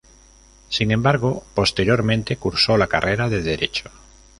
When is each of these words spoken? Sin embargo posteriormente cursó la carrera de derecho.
Sin 0.69 0.89
embargo 0.89 1.43
posteriormente 1.53 2.37
cursó 2.37 2.75
la 2.75 2.87
carrera 2.87 3.29
de 3.29 3.43
derecho. 3.43 3.91